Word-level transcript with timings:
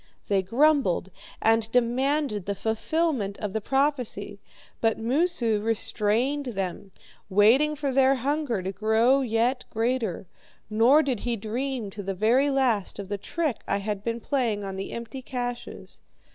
They 0.29 0.41
grumbled 0.41 1.11
and 1.43 1.71
demanded 1.71 2.47
the 2.47 2.55
fulfilment 2.55 3.37
of 3.37 3.53
prophecy, 3.63 4.39
but 4.79 4.97
Moosu 4.97 5.61
restrained 5.61 6.47
them, 6.55 6.91
waiting 7.29 7.75
for 7.75 7.91
their 7.91 8.15
hunger 8.15 8.63
to 8.63 8.71
grow 8.71 9.21
yet 9.21 9.63
greater. 9.69 10.25
Nor 10.71 11.03
did 11.03 11.19
he 11.19 11.35
dream, 11.35 11.91
to 11.91 12.01
the 12.01 12.15
very 12.15 12.49
last, 12.49 12.97
of 12.97 13.09
the 13.09 13.19
trick 13.19 13.57
I 13.67 13.77
had 13.77 14.03
been 14.03 14.19
playing 14.19 14.63
on 14.63 14.75
the 14.75 14.91
empty 14.91 15.21
caches. 15.21 15.99